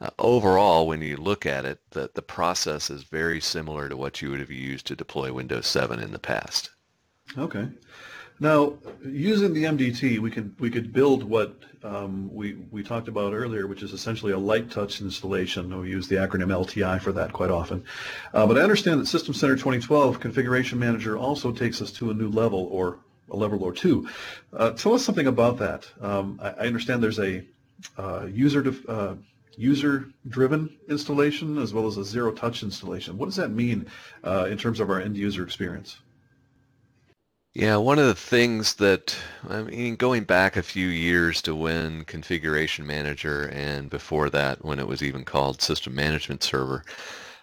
uh, 0.00 0.10
overall, 0.18 0.86
when 0.86 1.02
you 1.02 1.16
look 1.16 1.44
at 1.44 1.64
it, 1.64 1.78
the, 1.90 2.10
the 2.14 2.22
process 2.22 2.90
is 2.90 3.02
very 3.02 3.40
similar 3.40 3.88
to 3.88 3.96
what 3.96 4.22
you 4.22 4.30
would 4.30 4.40
have 4.40 4.50
used 4.50 4.86
to 4.86 4.96
deploy 4.96 5.32
Windows 5.32 5.66
7 5.66 5.98
in 6.00 6.12
the 6.12 6.18
past. 6.18 6.70
Okay. 7.36 7.68
Now, 8.42 8.78
using 9.04 9.52
the 9.52 9.64
MDT, 9.64 10.18
we 10.18 10.30
could 10.30 10.58
we 10.58 10.70
could 10.70 10.94
build 10.94 11.22
what 11.24 11.56
um, 11.84 12.34
we 12.34 12.54
we 12.70 12.82
talked 12.82 13.06
about 13.06 13.34
earlier, 13.34 13.66
which 13.66 13.82
is 13.82 13.92
essentially 13.92 14.32
a 14.32 14.38
light 14.38 14.70
touch 14.70 15.02
installation. 15.02 15.78
We 15.78 15.90
use 15.90 16.08
the 16.08 16.16
acronym 16.16 16.48
LTI 16.48 17.02
for 17.02 17.12
that 17.12 17.34
quite 17.34 17.50
often. 17.50 17.84
Uh, 18.32 18.46
but 18.46 18.56
I 18.56 18.62
understand 18.62 18.98
that 18.98 19.06
System 19.06 19.34
Center 19.34 19.56
2012 19.56 20.20
Configuration 20.20 20.78
Manager 20.78 21.18
also 21.18 21.52
takes 21.52 21.82
us 21.82 21.92
to 21.92 22.10
a 22.10 22.14
new 22.14 22.30
level, 22.30 22.66
or 22.72 22.98
a 23.30 23.36
level 23.36 23.62
or 23.62 23.72
two. 23.72 24.08
Uh, 24.54 24.70
tell 24.70 24.94
us 24.94 25.04
something 25.04 25.26
about 25.26 25.58
that. 25.58 25.86
Um, 26.00 26.40
I, 26.42 26.48
I, 26.50 26.66
understand 26.66 27.02
there's 27.02 27.20
a 27.20 27.44
uh, 27.98 28.24
user 28.24 28.62
def, 28.62 28.88
uh, 28.88 29.14
user-driven 29.56 30.76
installation 30.88 31.58
as 31.58 31.74
well 31.74 31.86
as 31.86 31.98
a 31.98 32.04
zero-touch 32.04 32.62
installation. 32.62 33.18
What 33.18 33.26
does 33.26 33.36
that 33.36 33.50
mean 33.50 33.86
uh, 34.24 34.48
in 34.50 34.56
terms 34.56 34.80
of 34.80 34.88
our 34.88 35.00
end-user 35.00 35.44
experience? 35.44 35.98
Yeah, 37.52 37.76
one 37.76 37.98
of 37.98 38.06
the 38.06 38.14
things 38.14 38.74
that, 38.74 39.16
I 39.48 39.62
mean, 39.62 39.96
going 39.96 40.24
back 40.24 40.56
a 40.56 40.62
few 40.62 40.86
years 40.86 41.42
to 41.42 41.54
when 41.54 42.04
Configuration 42.04 42.86
Manager 42.86 43.48
and 43.48 43.90
before 43.90 44.30
that 44.30 44.64
when 44.64 44.78
it 44.78 44.86
was 44.86 45.02
even 45.02 45.24
called 45.24 45.60
System 45.60 45.94
Management 45.94 46.44
Server, 46.44 46.84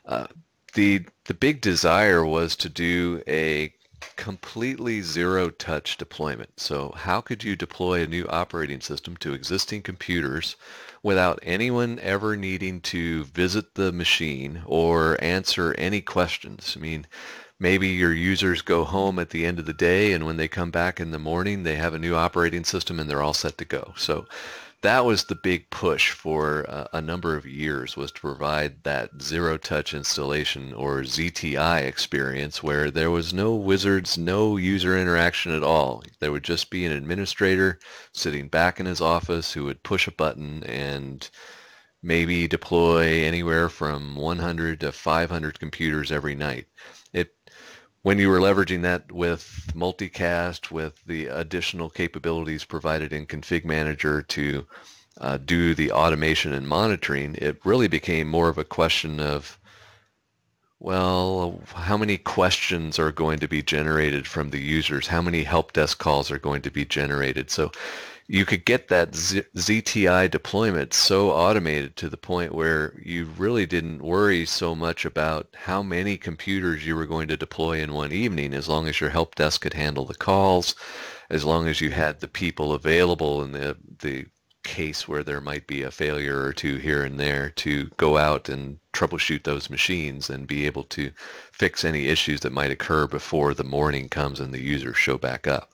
uh, 0.06 0.28
the, 0.76 1.06
the 1.26 1.34
big 1.34 1.60
desire 1.62 2.26
was 2.26 2.56
to 2.58 2.70
do 2.70 3.22
a 3.28 3.74
completely 4.16 5.02
zero-touch 5.02 5.98
deployment. 5.98 6.58
So 6.60 6.94
how 6.96 7.20
could 7.20 7.44
you 7.44 7.56
deploy 7.56 8.02
a 8.04 8.08
new 8.08 8.26
operating 8.28 8.80
system 8.80 9.18
to 9.18 9.34
existing 9.34 9.82
computers 9.82 10.56
without 11.04 11.40
anyone 11.44 12.00
ever 12.00 12.36
needing 12.36 12.82
to 12.82 13.26
visit 13.26 13.76
the 13.76 13.92
machine 13.92 14.62
or 14.66 15.18
answer 15.24 15.74
any 15.78 16.02
questions. 16.02 16.76
I 16.78 16.82
mean, 16.82 17.08
maybe 17.60 17.88
your 17.88 18.14
users 18.14 18.62
go 18.62 18.84
home 18.84 19.20
at 19.20 19.32
the 19.32 19.46
end 19.46 19.60
of 19.60 19.66
the 19.66 19.74
day 19.74 20.14
and 20.14 20.26
when 20.26 20.38
they 20.38 20.48
come 20.48 20.72
back 20.72 21.00
in 21.00 21.12
the 21.12 21.20
morning, 21.20 21.64
they 21.64 21.76
have 21.76 21.94
a 21.94 22.00
new 22.00 22.16
operating 22.16 22.64
system 22.64 23.00
and 23.00 23.10
they're 23.10 23.24
all 23.24 23.34
set 23.34 23.58
to 23.58 23.66
go. 23.66 23.94
So 23.98 24.26
that 24.84 25.06
was 25.06 25.24
the 25.24 25.36
big 25.36 25.68
push 25.72 26.12
for 26.12 26.70
uh, 26.70 26.88
a 26.94 27.02
number 27.02 27.36
of 27.36 27.48
years 27.48 27.98
was 27.98 28.12
to 28.12 28.22
provide 28.22 28.84
that 28.84 29.10
zero 29.22 29.58
touch 29.58 29.94
installation 29.94 30.72
or 30.74 31.02
ZTI 31.02 31.82
experience 31.82 32.62
where 32.62 32.92
there 32.92 33.10
was 33.10 33.34
no 33.34 33.56
wizards, 33.56 34.20
no 34.20 34.56
user 34.56 34.96
interaction 34.96 35.52
at 35.52 35.64
all. 35.64 36.04
There 36.20 36.32
would 36.32 36.44
just 36.44 36.70
be 36.70 36.86
an 36.86 36.92
administrator 36.92 37.80
sitting 38.14 38.50
back 38.50 38.80
in 38.80 38.86
his 38.86 39.02
office 39.02 39.52
who 39.52 39.64
would 39.64 39.82
push 39.82 40.08
a 40.08 40.12
button 40.12 40.64
and 40.66 41.28
maybe 42.04 42.48
deploy 42.48 43.24
anywhere 43.24 43.70
from 43.70 44.16
100 44.16 44.80
to 44.82 44.92
500 44.92 45.60
computers 45.60 46.12
every 46.12 46.36
night 46.36 46.68
when 48.04 48.20
you 48.20 48.30
were 48.30 48.40
leveraging 48.40 48.84
that 48.84 49.12
with 49.12 49.72
multicast, 49.74 50.72
with 50.72 51.04
the 51.06 51.28
additional 51.28 51.90
capabilities 51.90 52.64
provided 52.64 53.12
in 53.12 53.26
Config 53.26 53.66
Manager 53.66 54.22
to 54.22 54.66
uh, 55.20 55.38
do 55.38 55.74
the 55.74 55.92
automation 55.92 56.54
and 56.54 56.68
monitoring, 56.68 57.36
it 57.36 57.60
really 57.66 57.88
became 57.88 58.28
more 58.28 58.50
of 58.50 58.58
a 58.58 58.64
question 58.64 59.20
of, 59.20 59.58
well, 60.80 61.60
how 61.74 61.98
many 61.98 62.18
questions 62.18 63.00
are 63.00 63.12
going 63.12 63.40
to 63.40 63.48
be 63.48 63.64
generated 63.64 64.28
from 64.28 64.52
the 64.52 64.60
users? 64.60 65.08
How 65.08 65.22
many 65.22 65.44
help 65.44 65.74
desk 65.74 65.98
calls 65.98 66.30
are 66.30 66.38
going 66.38 66.62
to 66.62 66.72
be 66.72 66.86
generated? 66.86 67.50
So 67.50 67.72
you 68.28 68.46
could 68.46 68.66
get 68.66 68.90
that 68.90 69.16
Z- 69.16 69.44
ZTI 69.56 70.30
deployment 70.30 70.94
so 70.94 71.32
automated 71.32 71.96
to 71.98 72.10
the 72.10 72.18
point 72.18 72.54
where 72.54 73.00
you 73.02 73.26
really 73.38 73.66
didn't 73.66 74.02
worry 74.02 74.46
so 74.46 74.76
much 74.76 75.06
about 75.06 75.48
how 75.56 75.82
many 75.82 76.18
computers 76.18 76.86
you 76.86 76.96
were 76.96 77.06
going 77.06 77.30
to 77.30 77.38
deploy 77.38 77.80
in 77.80 77.94
one 77.94 78.12
evening 78.12 78.54
as 78.54 78.68
long 78.68 78.88
as 78.88 79.00
your 79.00 79.12
help 79.12 79.36
desk 79.36 79.62
could 79.62 79.74
handle 79.74 80.06
the 80.06 80.14
calls, 80.14 80.76
as 81.30 81.46
long 81.46 81.68
as 81.68 81.80
you 81.80 81.92
had 81.92 82.20
the 82.20 82.28
people 82.28 82.74
available 82.74 83.42
in 83.42 83.54
the, 83.54 83.78
the 84.00 84.26
case 84.64 85.08
where 85.08 85.24
there 85.24 85.40
might 85.40 85.66
be 85.66 85.82
a 85.82 85.92
failure 85.92 86.42
or 86.42 86.52
two 86.52 86.76
here 86.76 87.04
and 87.06 87.18
there 87.18 87.50
to 87.52 87.86
go 87.96 88.18
out 88.18 88.50
and 88.50 88.78
troubleshoot 88.92 89.44
those 89.44 89.70
machines 89.70 90.30
and 90.30 90.48
be 90.48 90.66
able 90.66 90.84
to 90.84 91.12
fix 91.54 91.86
any 91.86 92.08
issues 92.08 92.42
that 92.42 92.52
might 92.52 92.72
occur 92.72 93.08
before 93.08 93.54
the 93.54 93.64
morning 93.64 94.10
comes 94.10 94.42
and 94.42 94.54
the 94.54 94.62
users 94.62 94.98
show 94.98 95.18
back 95.18 95.48
up. 95.48 95.72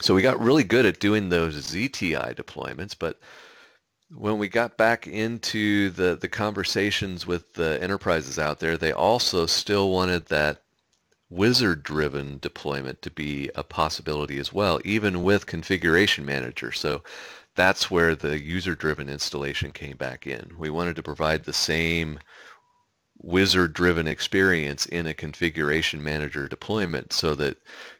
So 0.00 0.14
we 0.14 0.22
got 0.22 0.40
really 0.40 0.64
good 0.64 0.86
at 0.86 1.00
doing 1.00 1.28
those 1.28 1.56
ZTI 1.72 2.34
deployments, 2.34 2.94
but 2.98 3.18
when 4.10 4.38
we 4.38 4.48
got 4.48 4.76
back 4.78 5.06
into 5.06 5.90
the, 5.90 6.16
the 6.16 6.28
conversations 6.28 7.26
with 7.26 7.54
the 7.54 7.82
enterprises 7.82 8.38
out 8.38 8.60
there, 8.60 8.76
they 8.76 8.92
also 8.92 9.46
still 9.46 9.90
wanted 9.90 10.26
that 10.26 10.62
wizard-driven 11.30 12.38
deployment 12.38 13.02
to 13.02 13.10
be 13.10 13.50
a 13.54 13.62
possibility 13.62 14.38
as 14.38 14.52
well, 14.52 14.80
even 14.84 15.22
with 15.22 15.46
Configuration 15.46 16.24
Manager. 16.24 16.72
So 16.72 17.02
that's 17.54 17.90
where 17.90 18.14
the 18.14 18.40
user-driven 18.40 19.10
installation 19.10 19.72
came 19.72 19.96
back 19.96 20.26
in. 20.26 20.52
We 20.56 20.70
wanted 20.70 20.96
to 20.96 21.02
provide 21.02 21.44
the 21.44 21.52
same 21.52 22.18
wizard-driven 23.20 24.06
experience 24.06 24.86
in 24.86 25.06
a 25.06 25.14
configuration 25.14 26.02
manager 26.02 26.48
deployment 26.48 27.12
so 27.12 27.34
that 27.34 27.56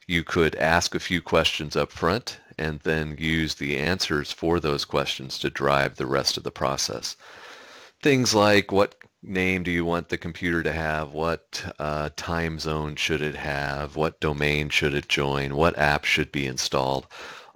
you 0.06 0.24
could 0.24 0.54
ask 0.56 0.94
a 0.94 1.00
few 1.00 1.20
questions 1.20 1.76
up 1.76 1.92
front 1.92 2.40
and 2.58 2.80
then 2.80 3.16
use 3.18 3.54
the 3.54 3.76
answers 3.76 4.32
for 4.32 4.58
those 4.58 4.84
questions 4.84 5.38
to 5.38 5.50
drive 5.50 5.96
the 5.96 6.06
rest 6.06 6.36
of 6.36 6.42
the 6.42 6.50
process. 6.50 7.16
Things 8.02 8.34
like 8.34 8.72
what 8.72 8.94
name 9.22 9.62
do 9.62 9.70
you 9.70 9.84
want 9.84 10.08
the 10.08 10.18
computer 10.18 10.62
to 10.62 10.72
have? 10.72 11.12
What 11.12 11.74
uh, 11.78 12.10
time 12.16 12.58
zone 12.58 12.96
should 12.96 13.20
it 13.20 13.34
have? 13.36 13.96
What 13.96 14.20
domain 14.20 14.68
should 14.68 14.94
it 14.94 15.08
join? 15.08 15.56
What 15.56 15.78
app 15.78 16.04
should 16.04 16.32
be 16.32 16.46
installed? 16.46 17.06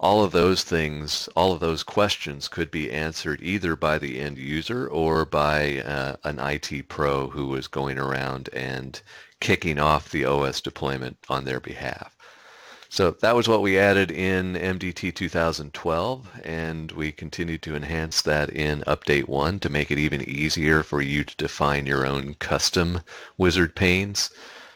All 0.03 0.21
of 0.21 0.33
those 0.33 0.65
things, 0.65 1.29
all 1.33 1.53
of 1.53 1.61
those 1.61 1.81
questions 1.81 2.49
could 2.49 2.69
be 2.69 2.91
answered 2.91 3.39
either 3.41 3.73
by 3.73 3.97
the 3.97 4.19
end 4.19 4.37
user 4.37 4.85
or 4.85 5.23
by 5.23 5.79
uh, 5.79 6.17
an 6.25 6.39
IT 6.39 6.89
pro 6.89 7.29
who 7.29 7.47
was 7.47 7.67
going 7.69 7.97
around 7.97 8.49
and 8.51 9.01
kicking 9.39 9.79
off 9.79 10.11
the 10.11 10.25
OS 10.25 10.59
deployment 10.59 11.17
on 11.29 11.45
their 11.45 11.61
behalf. 11.61 12.17
So 12.89 13.11
that 13.21 13.33
was 13.33 13.47
what 13.47 13.61
we 13.61 13.79
added 13.79 14.11
in 14.11 14.55
MDT 14.55 15.15
2012, 15.15 16.29
and 16.43 16.91
we 16.91 17.13
continued 17.13 17.61
to 17.61 17.75
enhance 17.75 18.21
that 18.23 18.49
in 18.49 18.83
Update 18.85 19.29
1 19.29 19.61
to 19.61 19.69
make 19.69 19.89
it 19.89 19.97
even 19.97 20.21
easier 20.29 20.83
for 20.83 21.01
you 21.01 21.23
to 21.23 21.37
define 21.37 21.85
your 21.85 22.05
own 22.05 22.33
custom 22.35 22.99
wizard 23.37 23.73
panes. 23.73 24.31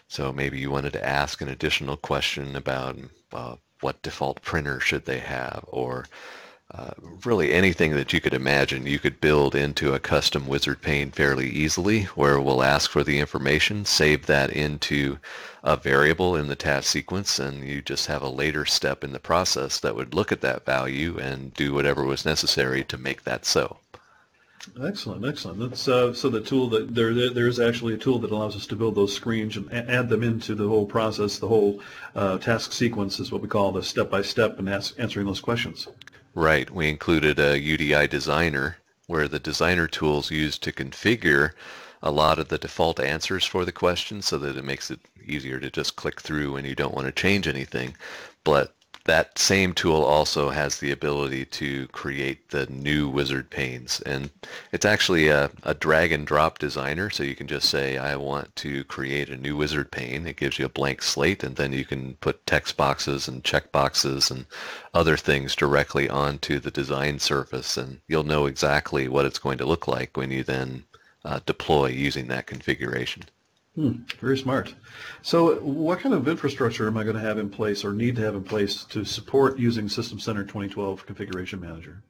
So 0.07 0.31
maybe 0.31 0.57
you 0.57 0.71
wanted 0.71 0.93
to 0.93 1.05
ask 1.05 1.41
an 1.41 1.49
additional 1.49 1.97
question 1.97 2.55
about 2.55 2.97
uh, 3.33 3.57
what 3.81 4.01
default 4.01 4.41
printer 4.41 4.79
should 4.79 5.05
they 5.05 5.19
have 5.19 5.63
or 5.67 6.05
uh, 6.71 6.91
really 7.23 7.53
anything 7.53 7.95
that 7.95 8.11
you 8.11 8.19
could 8.19 8.33
imagine 8.33 8.85
you 8.85 8.99
could 8.99 9.21
build 9.21 9.55
into 9.55 9.93
a 9.93 9.99
custom 9.99 10.47
wizard 10.47 10.81
pane 10.81 11.09
fairly 11.11 11.49
easily 11.49 12.03
where 12.15 12.41
we'll 12.41 12.61
ask 12.61 12.91
for 12.91 13.05
the 13.05 13.19
information, 13.19 13.85
save 13.85 14.25
that 14.25 14.49
into 14.49 15.17
a 15.63 15.77
variable 15.77 16.35
in 16.35 16.47
the 16.47 16.55
task 16.57 16.89
sequence, 16.89 17.39
and 17.39 17.63
you 17.63 17.81
just 17.81 18.07
have 18.07 18.21
a 18.21 18.29
later 18.29 18.65
step 18.65 19.03
in 19.03 19.13
the 19.13 19.19
process 19.19 19.79
that 19.79 19.95
would 19.95 20.13
look 20.13 20.31
at 20.31 20.41
that 20.41 20.65
value 20.65 21.17
and 21.17 21.53
do 21.53 21.73
whatever 21.73 22.03
was 22.03 22.25
necessary 22.25 22.83
to 22.83 22.97
make 22.97 23.23
that 23.23 23.45
so. 23.45 23.77
Excellent, 24.83 25.25
excellent. 25.25 25.59
That's 25.59 25.87
uh, 25.87 26.13
so 26.13 26.29
the 26.29 26.41
tool 26.41 26.69
that 26.69 26.93
there 26.93 27.13
there 27.29 27.47
is 27.47 27.59
actually 27.59 27.93
a 27.93 27.97
tool 27.97 28.19
that 28.19 28.31
allows 28.31 28.55
us 28.55 28.67
to 28.67 28.75
build 28.75 28.95
those 28.95 29.13
screens 29.13 29.55
and 29.55 29.71
add 29.71 30.09
them 30.09 30.23
into 30.23 30.55
the 30.55 30.67
whole 30.67 30.85
process. 30.85 31.39
The 31.39 31.47
whole 31.47 31.81
uh, 32.15 32.37
task 32.37 32.73
sequence 32.73 33.19
is 33.19 33.31
what 33.31 33.41
we 33.41 33.47
call 33.47 33.71
the 33.71 33.83
step 33.83 34.09
by 34.09 34.21
step 34.21 34.59
and 34.59 34.69
answering 34.69 35.25
those 35.25 35.39
questions. 35.39 35.87
Right. 36.33 36.69
We 36.69 36.89
included 36.89 37.39
a 37.39 37.59
UDI 37.59 38.09
designer 38.09 38.77
where 39.07 39.27
the 39.27 39.39
designer 39.39 39.87
tools 39.87 40.29
used 40.29 40.61
to 40.63 40.71
configure 40.71 41.51
a 42.03 42.11
lot 42.11 42.37
of 42.37 42.49
the 42.49 42.57
default 42.57 42.99
answers 42.99 43.43
for 43.43 43.65
the 43.65 43.71
question 43.71 44.21
so 44.21 44.37
that 44.37 44.57
it 44.57 44.63
makes 44.63 44.91
it 44.91 44.99
easier 45.25 45.59
to 45.59 45.71
just 45.71 45.95
click 45.95 46.21
through 46.21 46.55
and 46.55 46.67
you 46.67 46.75
don't 46.75 46.93
want 46.93 47.07
to 47.07 47.11
change 47.11 47.47
anything. 47.47 47.95
But 48.43 48.75
that 49.07 49.39
same 49.39 49.73
tool 49.73 50.03
also 50.03 50.49
has 50.49 50.77
the 50.77 50.91
ability 50.91 51.45
to 51.45 51.87
create 51.87 52.49
the 52.49 52.67
new 52.67 53.07
wizard 53.09 53.49
panes. 53.49 54.01
And 54.01 54.29
it's 54.73 54.85
actually 54.85 55.29
a, 55.29 55.49
a, 55.63 55.73
drag 55.73 56.11
and 56.11 56.27
drop 56.27 56.59
designer. 56.59 57.09
So 57.09 57.23
you 57.23 57.33
can 57.33 57.47
just 57.47 57.69
say, 57.69 57.97
I 57.97 58.17
want 58.17 58.53
to 58.57 58.83
create 58.83 59.29
a 59.29 59.37
new 59.37 59.55
wizard 59.55 59.91
pane. 59.91 60.27
It 60.27 60.35
gives 60.35 60.59
you 60.59 60.65
a 60.65 60.69
blank 60.69 61.01
slate 61.01 61.41
and 61.41 61.55
then 61.55 61.71
you 61.71 61.85
can 61.85 62.15
put 62.15 62.45
text 62.45 62.75
boxes 62.75 63.29
and 63.29 63.45
check 63.45 63.71
boxes 63.71 64.29
and 64.29 64.45
other 64.93 65.15
things 65.15 65.55
directly 65.55 66.09
onto 66.09 66.59
the 66.59 66.71
design 66.71 67.19
surface. 67.19 67.77
And 67.77 68.01
you'll 68.07 68.23
know 68.23 68.45
exactly 68.45 69.07
what 69.07 69.25
it's 69.25 69.39
going 69.39 69.57
to 69.59 69.65
look 69.65 69.87
like 69.87 70.17
when 70.17 70.31
you 70.31 70.43
then 70.43 70.83
uh, 71.23 71.39
deploy 71.45 71.87
using 71.87 72.27
that 72.27 72.45
configuration. 72.45 73.23
Hmm, 73.77 73.97
very 74.19 74.39
smart. 74.39 74.73
So 75.21 75.57
what 75.57 75.99
kind 75.99 76.15
of 76.15 76.27
infrastructure 76.27 76.87
am 76.87 76.97
I 76.97 77.03
going 77.03 77.15
to 77.15 77.21
have 77.21 77.37
in 77.37 77.47
place 77.47 77.85
or 77.85 77.93
need 77.93 78.15
to 78.15 78.23
have 78.23 78.33
in 78.33 78.43
place 78.43 78.83
to 78.85 79.05
support 79.05 79.59
using 79.59 79.87
System 79.87 80.19
Center 80.19 80.41
2012 80.41 81.05
Configuration 81.05 81.61
Manager? 81.61 82.01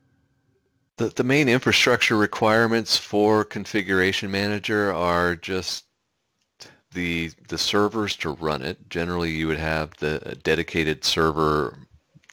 The, 0.95 1.09
the 1.09 1.25
main 1.25 1.49
infrastructure 1.49 2.15
requirements 2.15 2.95
for 2.95 3.43
Configuration 3.43 4.31
Manager 4.31 4.93
are 4.93 5.35
just 5.35 5.83
the 6.93 7.31
the 7.49 7.57
servers 7.57 8.15
to 8.15 8.29
run 8.29 8.61
it. 8.61 8.89
Generally, 8.89 9.31
you 9.31 9.47
would 9.47 9.59
have 9.59 9.93
the 9.97 10.37
dedicated 10.43 11.03
server 11.03 11.77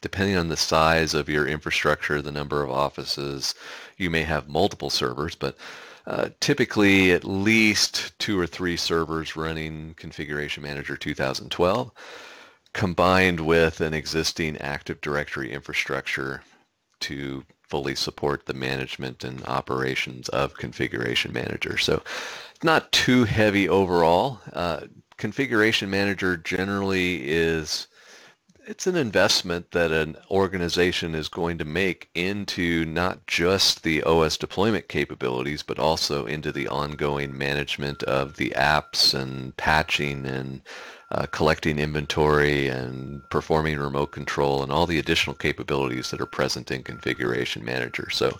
depending 0.00 0.36
on 0.36 0.48
the 0.48 0.56
size 0.56 1.12
of 1.12 1.28
your 1.28 1.48
infrastructure, 1.48 2.22
the 2.22 2.30
number 2.30 2.62
of 2.62 2.70
offices, 2.70 3.54
you 3.96 4.10
may 4.10 4.22
have 4.22 4.46
multiple 4.48 4.90
servers, 4.90 5.34
but 5.34 5.56
uh, 6.06 6.28
typically 6.40 7.12
at 7.12 7.25
least 7.25 8.18
two 8.18 8.38
or 8.38 8.46
three 8.46 8.76
servers 8.76 9.37
running 9.37 9.94
Configuration 9.96 10.62
Manager 10.62 10.96
2012 10.96 11.90
combined 12.75 13.40
with 13.40 13.80
an 13.80 13.94
existing 13.94 14.58
Active 14.58 15.00
Directory 15.00 15.52
infrastructure 15.52 16.42
to 17.00 17.44
fully 17.62 17.94
support 17.94 18.46
the 18.46 18.54
management 18.54 19.25
and 19.25 19.42
operations 19.46 20.28
of 20.28 20.56
Configuration 20.56 21.32
Manager. 21.32 21.78
So 21.78 22.02
it's 22.55 22.64
not 22.64 22.92
too 22.92 23.24
heavy 23.24 23.68
overall. 23.68 24.40
Uh, 24.52 24.81
Configuration 25.16 25.88
Manager 25.88 26.37
generally 26.37 27.28
is 27.28 27.87
it's 28.66 28.87
an 28.87 28.96
investment 28.96 29.70
that 29.72 29.92
an 29.92 30.16
organization 30.31 31.14
is 31.14 31.29
going 31.29 31.59
to 31.59 31.64
make 31.64 32.09
into 32.14 32.85
not 32.85 33.27
just 33.27 33.83
the 33.83 34.03
OS 34.05 34.37
deployment 34.37 34.88
capabilities, 34.88 35.62
but 35.62 35.79
also 35.79 36.27
into 36.27 36.50
the 36.50 36.68
ongoing 36.68 37.37
management 37.37 38.03
of 38.05 38.37
the 38.37 38.50
apps 38.57 39.14
and 39.14 39.57
patching 39.57 40.24
and 40.27 40.62
uh, 41.11 41.27
collecting 41.27 41.79
inventory 41.79 42.68
and 42.68 43.20
performing 43.31 43.79
remote 43.79 44.12
control 44.12 44.62
and 44.62 44.72
all 44.72 44.87
the 44.87 44.98
additional 44.98 45.37
capabilities 45.37 46.11
that 46.11 46.20
are 46.20 46.27
present 46.27 46.70
in 46.70 46.83
Configuration 46.83 47.64
Manager. 47.64 48.09
So 48.11 48.38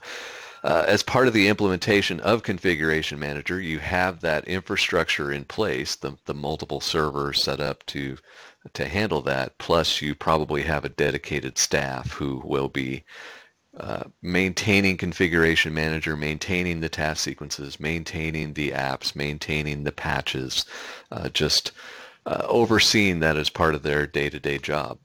uh, 0.65 0.85
as 0.89 1.03
part 1.03 1.29
of 1.29 1.35
the 1.35 1.49
implementation 1.49 2.21
of 2.21 2.43
Configuration 2.43 3.19
Manager, 3.19 3.61
you 3.61 3.79
have 3.81 4.21
that 4.21 4.49
infrastructure 4.49 5.31
in 5.31 5.45
place, 5.45 5.95
the, 5.95 6.17
the 6.25 6.33
multiple 6.33 6.81
servers 6.81 7.43
set 7.43 7.61
up 7.61 7.85
to 7.87 8.17
to 8.73 8.89
handle 8.89 9.23
that. 9.23 9.59
Plus, 9.59 10.01
you 10.01 10.15
probably 10.15 10.63
have 10.63 10.85
a 10.85 10.89
dedicated 10.89 11.59
staff 11.59 12.13
who 12.13 12.41
will 12.45 12.69
be 12.69 13.05
uh, 13.79 14.05
maintaining 14.23 14.97
configuration 14.97 15.75
manager, 15.75 16.17
maintaining 16.17 16.81
the 16.81 16.89
task 16.89 17.23
sequences, 17.23 17.81
maintaining 17.81 18.55
the 18.55 18.71
apps, 18.71 19.17
maintaining 19.17 19.85
the 19.85 19.93
patches, 19.93 20.65
uh, 21.11 21.29
just 21.29 21.73
uh, 22.27 22.47
overseeing 22.49 23.21
that 23.21 23.37
as 23.37 23.51
part 23.51 23.75
of 23.75 23.83
their 23.83 24.07
day-to-day 24.07 24.59
job. 24.59 24.99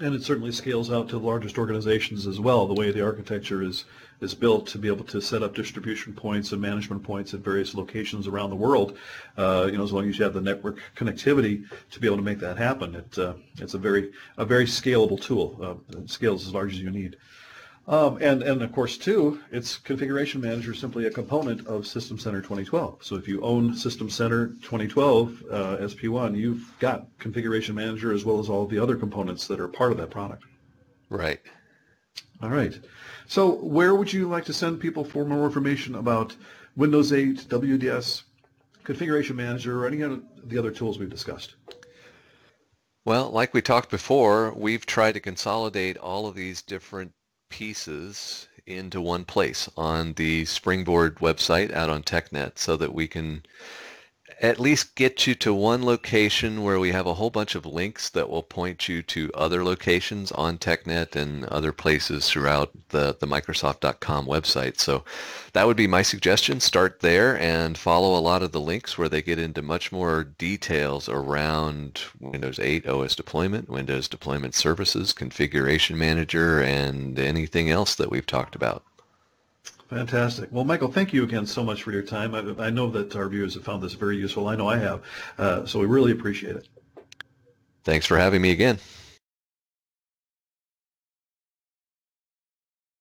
And 0.00 0.14
it 0.14 0.22
certainly 0.22 0.52
scales 0.52 0.90
out 0.90 1.08
to 1.08 1.18
the 1.18 1.26
largest 1.26 1.58
organizations 1.58 2.26
as 2.26 2.38
well, 2.38 2.66
the 2.66 2.74
way 2.74 2.92
the 2.92 3.04
architecture 3.04 3.62
is 3.62 3.84
is 4.20 4.34
built 4.34 4.66
to 4.68 4.78
be 4.78 4.88
able 4.88 5.04
to 5.04 5.20
set 5.20 5.42
up 5.42 5.54
distribution 5.54 6.12
points 6.12 6.52
and 6.52 6.60
management 6.60 7.02
points 7.02 7.34
at 7.34 7.40
various 7.40 7.74
locations 7.74 8.26
around 8.26 8.50
the 8.50 8.56
world. 8.56 8.96
Uh, 9.36 9.68
you 9.70 9.78
know, 9.78 9.84
as 9.84 9.92
long 9.92 10.08
as 10.08 10.18
you 10.18 10.24
have 10.24 10.34
the 10.34 10.40
network 10.40 10.80
connectivity 10.96 11.64
to 11.90 12.00
be 12.00 12.06
able 12.06 12.16
to 12.16 12.22
make 12.22 12.38
that 12.38 12.56
happen, 12.56 12.94
it, 12.94 13.18
uh, 13.18 13.34
it's 13.58 13.74
a 13.74 13.78
very 13.78 14.12
a 14.36 14.44
very 14.44 14.64
scalable 14.64 15.20
tool. 15.20 15.58
Uh, 15.60 15.98
it 15.98 16.10
scales 16.10 16.46
as 16.46 16.54
large 16.54 16.74
as 16.74 16.80
you 16.80 16.90
need. 16.90 17.16
Um, 17.88 18.18
and, 18.20 18.42
and 18.42 18.60
of 18.60 18.70
course, 18.72 18.98
too, 18.98 19.40
it's 19.50 19.78
Configuration 19.78 20.42
Manager 20.42 20.72
is 20.72 20.78
simply 20.78 21.06
a 21.06 21.10
component 21.10 21.66
of 21.66 21.86
System 21.86 22.18
Center 22.18 22.42
2012. 22.42 23.02
So 23.02 23.16
if 23.16 23.26
you 23.26 23.40
own 23.40 23.74
System 23.74 24.10
Center 24.10 24.48
2012 24.60 25.44
uh, 25.50 25.76
SP1, 25.78 26.36
you've 26.36 26.70
got 26.80 27.06
Configuration 27.18 27.74
Manager 27.74 28.12
as 28.12 28.26
well 28.26 28.40
as 28.40 28.50
all 28.50 28.66
the 28.66 28.78
other 28.78 28.94
components 28.94 29.46
that 29.46 29.58
are 29.58 29.68
part 29.68 29.90
of 29.90 29.96
that 29.96 30.10
product. 30.10 30.44
Right. 31.08 31.40
All 32.42 32.50
right. 32.50 32.78
So 33.28 33.56
where 33.56 33.94
would 33.94 34.10
you 34.10 34.26
like 34.26 34.46
to 34.46 34.54
send 34.54 34.80
people 34.80 35.04
for 35.04 35.26
more 35.26 35.44
information 35.44 35.94
about 35.94 36.34
Windows 36.76 37.12
8, 37.12 37.36
WDS, 37.48 38.22
Configuration 38.84 39.36
Manager, 39.36 39.84
or 39.84 39.86
any 39.86 40.00
of 40.00 40.22
the 40.44 40.56
other 40.58 40.70
tools 40.70 40.98
we've 40.98 41.10
discussed? 41.10 41.54
Well, 43.04 43.30
like 43.30 43.52
we 43.52 43.60
talked 43.60 43.90
before, 43.90 44.54
we've 44.54 44.86
tried 44.86 45.12
to 45.12 45.20
consolidate 45.20 45.98
all 45.98 46.26
of 46.26 46.36
these 46.36 46.62
different 46.62 47.12
pieces 47.50 48.48
into 48.66 48.98
one 48.98 49.26
place 49.26 49.68
on 49.76 50.14
the 50.14 50.46
Springboard 50.46 51.16
website 51.16 51.70
out 51.72 51.90
on 51.90 52.02
TechNet 52.02 52.58
so 52.58 52.78
that 52.78 52.94
we 52.94 53.06
can 53.06 53.42
at 54.40 54.60
least 54.60 54.94
get 54.94 55.26
you 55.26 55.34
to 55.34 55.52
one 55.52 55.84
location 55.84 56.62
where 56.62 56.78
we 56.78 56.92
have 56.92 57.06
a 57.06 57.14
whole 57.14 57.30
bunch 57.30 57.54
of 57.54 57.66
links 57.66 58.10
that 58.10 58.28
will 58.28 58.42
point 58.42 58.88
you 58.88 59.02
to 59.02 59.30
other 59.34 59.64
locations 59.64 60.30
on 60.32 60.58
TechNet 60.58 61.16
and 61.16 61.44
other 61.46 61.72
places 61.72 62.28
throughout 62.28 62.70
the, 62.90 63.16
the 63.18 63.26
Microsoft.com 63.26 64.26
website. 64.26 64.78
So 64.78 65.04
that 65.54 65.66
would 65.66 65.76
be 65.76 65.86
my 65.86 66.02
suggestion. 66.02 66.60
Start 66.60 67.00
there 67.00 67.38
and 67.40 67.76
follow 67.76 68.18
a 68.18 68.20
lot 68.20 68.42
of 68.42 68.52
the 68.52 68.60
links 68.60 68.96
where 68.96 69.08
they 69.08 69.22
get 69.22 69.38
into 69.38 69.62
much 69.62 69.90
more 69.90 70.24
details 70.24 71.08
around 71.08 72.02
Windows 72.20 72.58
8 72.58 72.86
OS 72.86 73.16
deployment, 73.16 73.68
Windows 73.68 74.08
Deployment 74.08 74.54
Services, 74.54 75.12
Configuration 75.12 75.98
Manager, 75.98 76.62
and 76.62 77.18
anything 77.18 77.70
else 77.70 77.94
that 77.96 78.10
we've 78.10 78.26
talked 78.26 78.54
about. 78.54 78.84
Fantastic. 79.88 80.50
Well, 80.52 80.64
Michael, 80.64 80.92
thank 80.92 81.14
you 81.14 81.24
again 81.24 81.46
so 81.46 81.64
much 81.64 81.82
for 81.82 81.92
your 81.92 82.02
time. 82.02 82.34
I, 82.34 82.66
I 82.66 82.70
know 82.70 82.90
that 82.90 83.16
our 83.16 83.28
viewers 83.28 83.54
have 83.54 83.64
found 83.64 83.82
this 83.82 83.94
very 83.94 84.18
useful. 84.18 84.46
I 84.48 84.54
know 84.54 84.68
I 84.68 84.76
have. 84.76 85.02
Uh, 85.38 85.64
so 85.64 85.78
we 85.78 85.86
really 85.86 86.12
appreciate 86.12 86.56
it. 86.56 86.68
Thanks 87.84 88.04
for 88.04 88.18
having 88.18 88.42
me 88.42 88.50
again. 88.50 88.78